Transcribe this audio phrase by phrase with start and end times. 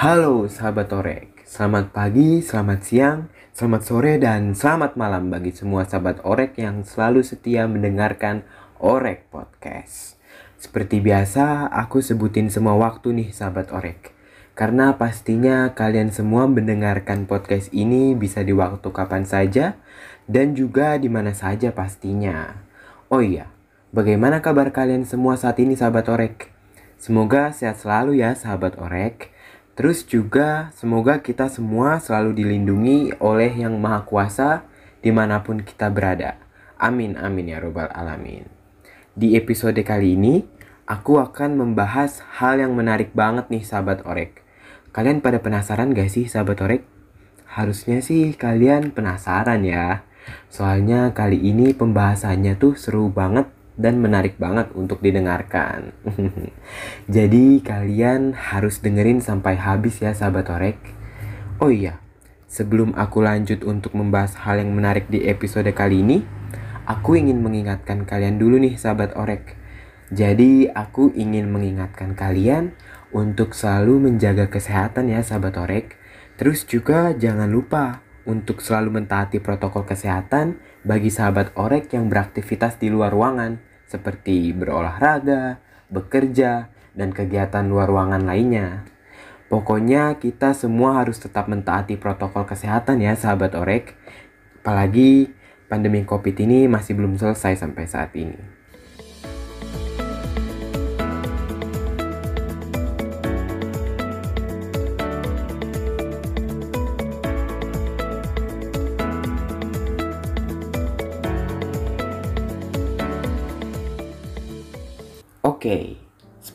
[0.00, 6.24] Halo sahabat Orek, selamat pagi, selamat siang, selamat sore, dan selamat malam bagi semua sahabat
[6.24, 8.40] Orek yang selalu setia mendengarkan
[8.80, 10.16] Orek Podcast.
[10.56, 14.16] Seperti biasa, aku sebutin semua waktu nih sahabat Orek.
[14.56, 19.76] Karena pastinya kalian semua mendengarkan podcast ini bisa di waktu kapan saja
[20.24, 22.56] dan juga di mana saja pastinya.
[23.12, 23.52] Oh iya,
[23.92, 26.48] bagaimana kabar kalian semua saat ini sahabat Orek?
[26.96, 29.36] Semoga sehat selalu ya sahabat Orek.
[29.78, 34.50] Terus juga semoga kita semua selalu dilindungi oleh Yang Maha Kuasa
[35.00, 36.36] di mana pun kita berada.
[36.80, 38.48] Amin amin ya robbal alamin.
[39.16, 40.46] Di episode kali ini,
[40.88, 44.40] aku akan membahas hal yang menarik banget nih sahabat Orek.
[44.90, 46.82] Kalian pada penasaran gak sih sahabat Orek?
[47.50, 50.06] Harusnya sih kalian penasaran ya.
[50.50, 55.96] Soalnya kali ini pembahasannya tuh seru banget dan menarik banget untuk didengarkan.
[57.08, 60.76] Jadi kalian harus dengerin sampai habis ya sahabat Orek.
[61.56, 62.04] Oh iya,
[62.44, 66.20] sebelum aku lanjut untuk membahas hal yang menarik di episode kali ini,
[66.84, 69.56] aku ingin mengingatkan kalian dulu nih sahabat Orek.
[70.12, 72.76] Jadi aku ingin mengingatkan kalian
[73.16, 75.96] untuk selalu menjaga kesehatan ya sahabat Orek.
[76.36, 82.92] Terus juga jangan lupa untuk selalu mentaati protokol kesehatan bagi sahabat orek yang beraktivitas di
[82.92, 85.58] luar ruangan seperti berolahraga,
[85.90, 88.86] bekerja, dan kegiatan luar ruangan lainnya.
[89.50, 93.98] Pokoknya kita semua harus tetap mentaati protokol kesehatan ya sahabat orek.
[94.62, 95.34] Apalagi
[95.66, 98.59] pandemi covid ini masih belum selesai sampai saat ini.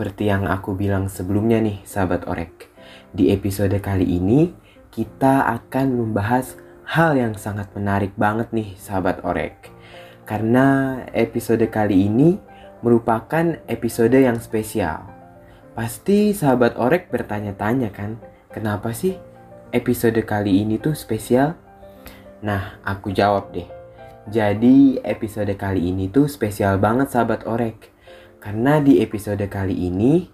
[0.00, 2.72] Seperti yang aku bilang sebelumnya nih sahabat orek.
[3.12, 4.48] Di episode kali ini
[4.88, 6.56] kita akan membahas
[6.88, 9.68] hal yang sangat menarik banget nih sahabat orek.
[10.24, 12.40] Karena episode kali ini
[12.80, 15.04] merupakan episode yang spesial.
[15.76, 18.16] Pasti sahabat orek bertanya-tanya kan,
[18.56, 19.20] kenapa sih
[19.68, 21.60] episode kali ini tuh spesial?
[22.40, 23.68] Nah, aku jawab deh.
[24.32, 27.99] Jadi episode kali ini tuh spesial banget sahabat orek
[28.40, 30.26] karena di episode kali ini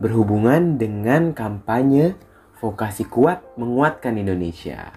[0.00, 2.16] berhubungan dengan kampanye
[2.58, 4.96] vokasi kuat menguatkan Indonesia.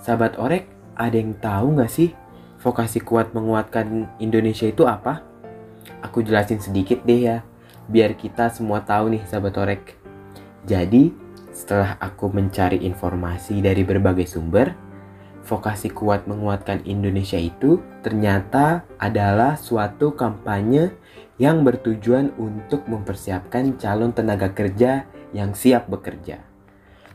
[0.00, 0.64] Sahabat Orek,
[0.96, 2.16] ada yang tahu nggak sih
[2.64, 5.20] vokasi kuat menguatkan Indonesia itu apa?
[6.00, 7.44] Aku jelasin sedikit deh ya,
[7.86, 9.82] biar kita semua tahu nih sahabat Orek.
[10.64, 11.12] Jadi,
[11.52, 14.72] setelah aku mencari informasi dari berbagai sumber,
[15.46, 20.90] vokasi kuat menguatkan Indonesia itu ternyata adalah suatu kampanye
[21.38, 26.42] yang bertujuan untuk mempersiapkan calon tenaga kerja yang siap bekerja.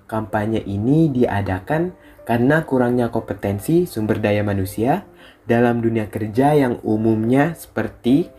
[0.07, 1.91] Kampanye ini diadakan
[2.23, 5.03] karena kurangnya kompetensi sumber daya manusia
[5.43, 8.31] dalam dunia kerja yang umumnya seperti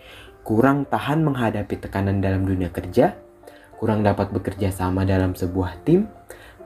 [0.46, 3.14] kurang tahan menghadapi tekanan dalam dunia kerja,
[3.78, 6.06] kurang dapat bekerja sama dalam sebuah tim,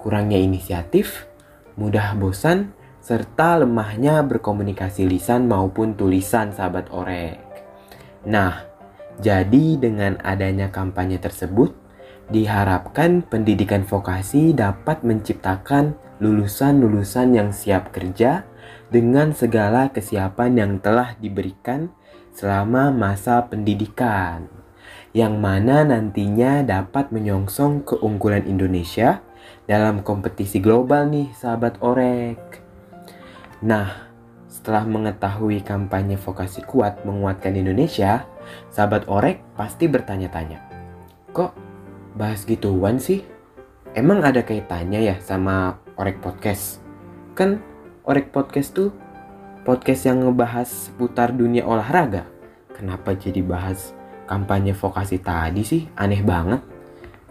[0.00, 1.28] kurangnya inisiatif,
[1.76, 2.72] mudah bosan,
[3.06, 7.38] serta lemahnya berkomunikasi lisan maupun tulisan sahabat orek.
[8.26, 8.66] Nah,
[9.22, 11.70] jadi dengan adanya kampanye tersebut,
[12.34, 18.42] diharapkan pendidikan vokasi dapat menciptakan lulusan-lulusan yang siap kerja
[18.90, 21.94] dengan segala kesiapan yang telah diberikan
[22.34, 24.50] selama masa pendidikan,
[25.14, 29.22] yang mana nantinya dapat menyongsong keunggulan Indonesia
[29.70, 32.65] dalam kompetisi global nih sahabat orek.
[33.64, 33.88] Nah,
[34.44, 38.28] setelah mengetahui kampanye vokasi kuat menguatkan Indonesia,
[38.68, 40.60] Sahabat Orek pasti bertanya-tanya,
[41.32, 41.56] kok
[42.14, 43.24] bahas gituan sih?
[43.96, 46.84] Emang ada kaitannya ya sama Orek Podcast?
[47.32, 47.64] Kan
[48.04, 48.92] Orek Podcast tuh
[49.64, 52.28] podcast yang ngebahas seputar dunia olahraga.
[52.76, 53.96] Kenapa jadi bahas
[54.28, 55.82] kampanye vokasi tadi sih?
[55.96, 56.60] Aneh banget.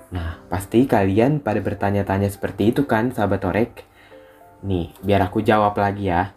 [0.10, 3.86] Nah, pasti kalian pada bertanya-tanya seperti itu kan, sahabat Orek?
[4.66, 6.34] Nih, biar aku jawab lagi ya.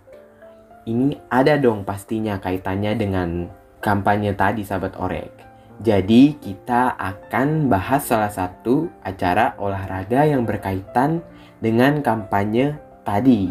[0.84, 3.48] Ini ada dong pastinya kaitannya dengan
[3.80, 5.32] kampanye tadi sahabat orek.
[5.80, 11.24] Jadi kita akan bahas salah satu acara olahraga yang berkaitan
[11.64, 13.48] dengan kampanye tadi.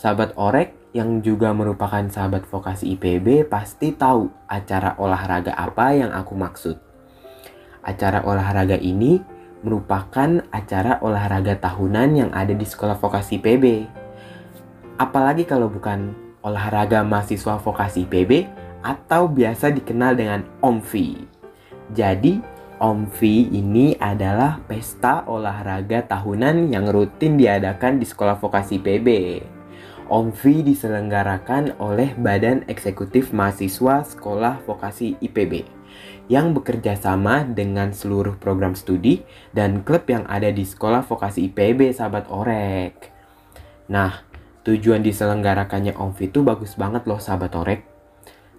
[0.00, 6.32] Sahabat orek yang juga merupakan sahabat vokasi IPB pasti tahu acara olahraga apa yang aku
[6.32, 6.80] maksud.
[7.84, 9.20] Acara olahraga ini
[9.64, 13.88] merupakan acara olahraga tahunan yang ada di sekolah vokasi IPB.
[15.00, 16.12] Apalagi kalau bukan
[16.44, 18.46] olahraga mahasiswa vokasi IPB
[18.84, 21.24] atau biasa dikenal dengan OMVI.
[21.96, 22.38] Jadi,
[22.78, 29.08] OMVI ini adalah pesta olahraga tahunan yang rutin diadakan di sekolah vokasi PB.
[30.04, 35.83] OMVI diselenggarakan oleh Badan Eksekutif Mahasiswa Sekolah Vokasi IPB
[36.28, 41.92] yang bekerja sama dengan seluruh program studi dan klub yang ada di sekolah vokasi IPB
[41.92, 43.12] sahabat Orek.
[43.92, 44.24] Nah,
[44.64, 47.94] tujuan diselenggarakannya OMVI itu bagus banget loh sahabat Orek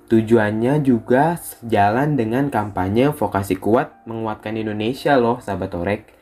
[0.06, 6.14] Tujuannya juga sejalan dengan kampanye vokasi kuat menguatkan Indonesia loh sahabat Orek.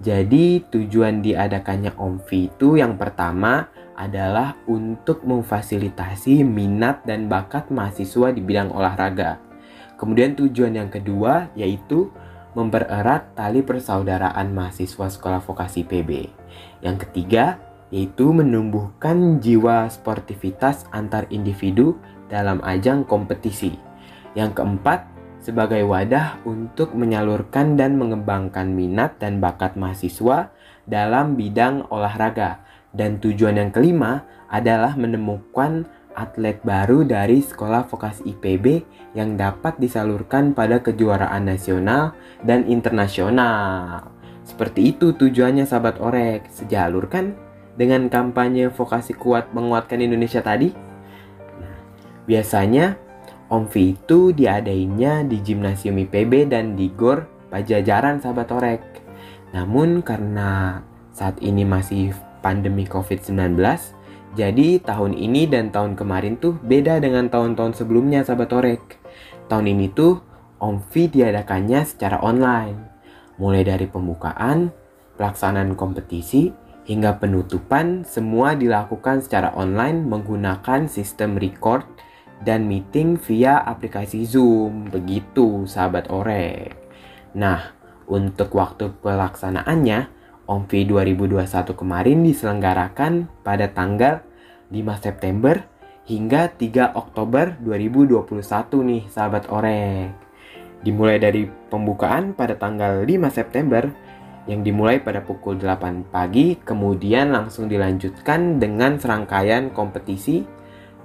[0.00, 8.40] Jadi tujuan diadakannya OMVI itu yang pertama adalah untuk memfasilitasi minat dan bakat mahasiswa di
[8.40, 9.45] bidang olahraga.
[9.96, 12.12] Kemudian tujuan yang kedua yaitu
[12.56, 16.32] mempererat tali persaudaraan mahasiswa sekolah vokasi PB.
[16.80, 17.60] Yang ketiga
[17.92, 21.96] yaitu menumbuhkan jiwa sportivitas antar individu
[22.26, 23.78] dalam ajang kompetisi.
[24.34, 25.06] Yang keempat,
[25.40, 30.50] sebagai wadah untuk menyalurkan dan mengembangkan minat dan bakat mahasiswa
[30.90, 32.66] dalam bidang olahraga.
[32.90, 38.82] Dan tujuan yang kelima adalah menemukan atlet baru dari sekolah vokasi IPB
[39.12, 44.08] yang dapat disalurkan pada kejuaraan nasional dan internasional.
[44.42, 47.36] Seperti itu tujuannya sahabat orek, sejalur kan
[47.76, 50.72] dengan kampanye vokasi kuat menguatkan Indonesia tadi?
[52.26, 52.96] Biasanya
[53.46, 58.82] OMVI itu diadainya di Gimnasium IPB dan di GOR Pajajaran sahabat Orek.
[59.54, 60.82] Namun karena
[61.14, 62.10] saat ini masih
[62.42, 63.54] pandemi COVID-19,
[64.36, 69.00] jadi tahun ini dan tahun kemarin tuh beda dengan tahun-tahun sebelumnya sahabat Orek.
[69.48, 70.20] Tahun ini tuh
[70.60, 72.76] OMVI diadakannya secara online.
[73.40, 74.68] Mulai dari pembukaan,
[75.16, 76.52] pelaksanaan kompetisi,
[76.84, 81.88] hingga penutupan semua dilakukan secara online menggunakan sistem record
[82.44, 84.92] dan meeting via aplikasi Zoom.
[84.92, 86.76] Begitu sahabat Orek.
[87.32, 87.72] Nah,
[88.04, 90.12] untuk waktu pelaksanaannya,
[90.46, 94.25] OMVI 2021 kemarin diselenggarakan pada tanggal
[94.70, 95.62] 5 September
[96.06, 98.42] hingga 3 Oktober 2021
[98.86, 100.14] nih sahabat Orek.
[100.82, 103.86] Dimulai dari pembukaan pada tanggal 5 September
[104.46, 110.46] yang dimulai pada pukul 8 pagi kemudian langsung dilanjutkan dengan serangkaian kompetisi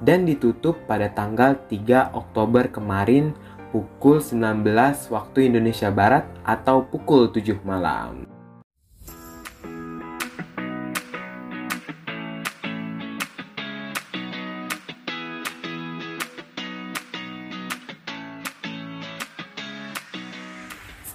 [0.01, 3.33] dan ditutup pada tanggal 3 Oktober kemarin
[3.73, 4.65] pukul 19
[5.09, 8.30] waktu Indonesia Barat atau pukul 7 malam.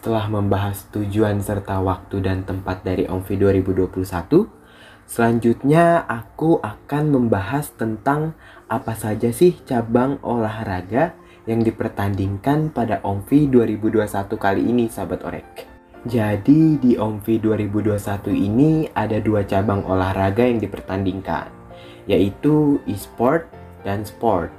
[0.06, 4.46] Setelah membahas tujuan serta waktu dan tempat dari OMVI 2021,
[5.02, 8.38] Selanjutnya aku akan membahas tentang
[8.70, 11.10] apa saja sih cabang olahraga
[11.50, 14.06] yang dipertandingkan pada OMVI 2021
[14.38, 15.66] kali ini sahabat Orek.
[16.06, 21.50] Jadi di OMVI 2021 ini ada dua cabang olahraga yang dipertandingkan,
[22.06, 23.50] yaitu e-sport
[23.82, 24.54] dan sport.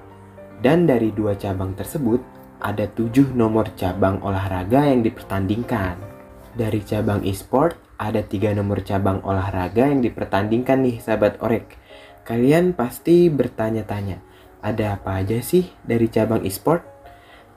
[0.59, 2.19] Dan dari dua cabang tersebut,
[2.61, 5.97] ada tujuh nomor cabang olahraga yang dipertandingkan.
[6.57, 11.77] Dari cabang e-sport, ada tiga nomor cabang olahraga yang dipertandingkan nih sahabat orek.
[12.25, 14.21] Kalian pasti bertanya-tanya,
[14.61, 16.81] ada apa aja sih dari cabang e-sport?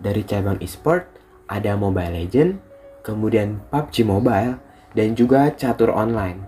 [0.01, 1.05] Dari cabang e-sport
[1.51, 2.61] ada Mobile Legend,
[3.03, 4.61] kemudian PUBG Mobile,
[4.95, 6.45] dan juga catur online.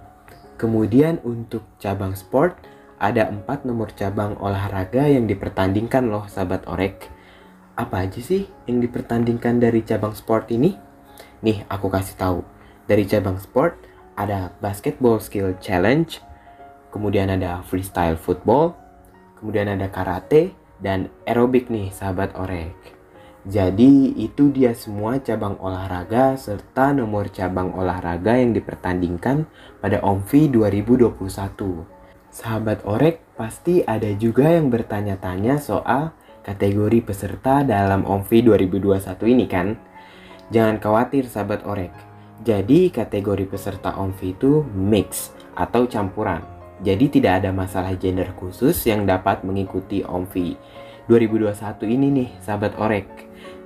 [0.61, 2.55] Kemudian untuk cabang sport
[3.03, 7.11] ada empat nomor cabang olahraga yang dipertandingkan loh sahabat orek.
[7.83, 10.79] Apa aja sih yang dipertandingkan dari cabang sport ini?
[11.43, 12.47] Nih aku kasih tahu.
[12.87, 13.75] Dari cabang sport
[14.15, 16.23] ada basketball skill challenge,
[16.95, 18.79] kemudian ada freestyle football,
[19.35, 22.71] kemudian ada karate dan aerobik nih sahabat orek.
[23.43, 29.51] Jadi itu dia semua cabang olahraga serta nomor cabang olahraga yang dipertandingkan
[29.83, 31.19] pada OMVI 2021.
[32.31, 38.39] Sahabat orek pasti ada juga yang bertanya-tanya soal kategori peserta dalam OMVI
[38.71, 39.79] 2021 ini kan?
[40.53, 41.95] Jangan khawatir sahabat orek.
[42.43, 46.43] Jadi kategori peserta OMVI itu mix atau campuran.
[46.83, 50.59] Jadi tidak ada masalah gender khusus yang dapat mengikuti OMVI
[51.07, 53.07] 2021 ini nih sahabat orek.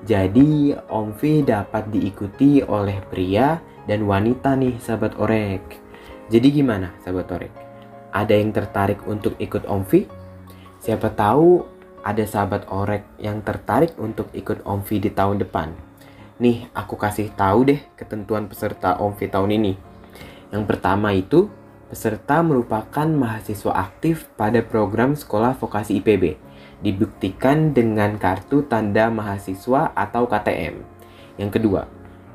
[0.04, 3.56] Jadi OMVI dapat diikuti oleh pria
[3.88, 5.64] dan wanita nih sahabat orek.
[6.28, 7.52] Jadi gimana sahabat orek?
[8.12, 10.04] Ada yang tertarik untuk ikut OMVI?
[10.84, 11.75] Siapa tahu
[12.06, 15.74] ada sahabat orek yang tertarik untuk ikut OMVI di tahun depan.
[16.38, 19.72] Nih, aku kasih tahu deh ketentuan peserta OMVI tahun ini.
[20.54, 21.50] Yang pertama itu,
[21.90, 26.38] peserta merupakan mahasiswa aktif pada program sekolah vokasi IPB.
[26.86, 30.86] Dibuktikan dengan kartu tanda mahasiswa atau KTM.
[31.42, 31.82] Yang kedua,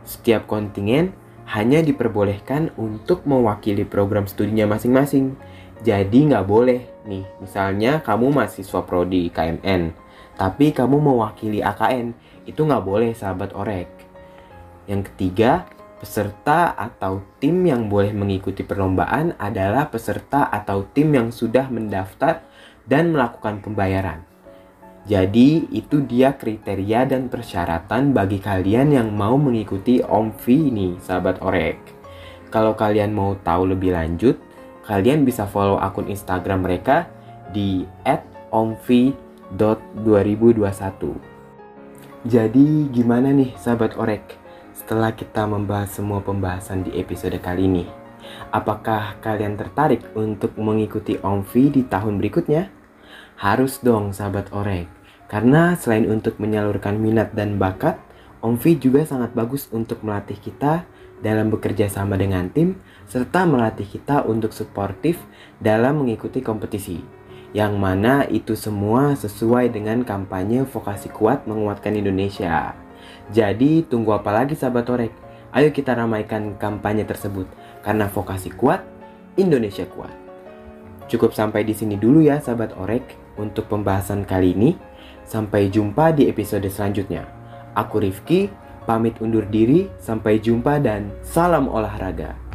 [0.01, 1.13] Setiap kontingen
[1.47, 5.37] hanya diperbolehkan untuk mewakili program studinya masing-masing.
[5.81, 9.97] Jadi nggak boleh nih, misalnya kamu mahasiswa prodi KMN,
[10.37, 12.13] tapi kamu mewakili AKN,
[12.45, 13.89] itu nggak boleh sahabat orek.
[14.85, 15.65] Yang ketiga,
[15.97, 22.45] peserta atau tim yang boleh mengikuti perlombaan adalah peserta atau tim yang sudah mendaftar
[22.85, 24.21] dan melakukan pembayaran.
[25.09, 31.81] Jadi itu dia kriteria dan persyaratan bagi kalian yang mau mengikuti OMVI ini, sahabat orek.
[32.53, 34.37] Kalau kalian mau tahu lebih lanjut,
[34.85, 37.05] kalian bisa follow akun Instagram mereka
[37.53, 37.85] di
[38.53, 41.15] @omvi.2021.
[42.21, 44.37] Jadi gimana nih sahabat orek?
[44.77, 47.85] Setelah kita membahas semua pembahasan di episode kali ini,
[48.53, 52.69] apakah kalian tertarik untuk mengikuti OMVI di tahun berikutnya?
[53.41, 54.85] Harus dong sahabat orek.
[55.25, 57.97] Karena selain untuk menyalurkan minat dan bakat,
[58.41, 60.85] OMVI juga sangat bagus untuk melatih kita
[61.21, 65.21] dalam bekerja sama dengan tim, serta melatih kita untuk suportif
[65.61, 67.01] dalam mengikuti kompetisi.
[67.51, 72.73] Yang mana itu semua sesuai dengan kampanye vokasi kuat menguatkan Indonesia.
[73.29, 75.13] Jadi tunggu apa lagi sahabat Orek?
[75.51, 77.43] Ayo kita ramaikan kampanye tersebut
[77.83, 78.81] karena vokasi kuat,
[79.35, 80.15] Indonesia kuat.
[81.11, 84.71] Cukup sampai di sini dulu ya sahabat Orek untuk pembahasan kali ini.
[85.27, 87.27] Sampai jumpa di episode selanjutnya.
[87.75, 88.47] Aku Rifki,
[88.83, 92.50] pamit undur diri, sampai jumpa dan salam olahraga.